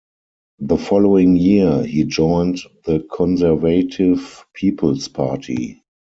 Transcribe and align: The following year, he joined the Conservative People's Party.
The 0.57 0.79
following 0.79 1.35
year, 1.35 1.83
he 1.83 2.05
joined 2.05 2.57
the 2.85 3.01
Conservative 3.15 4.47
People's 4.55 5.07
Party. 5.09 5.83